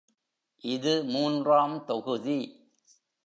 இது 0.63 1.03
மூன்றாம் 1.03 1.85
தொகுதி. 1.85 2.39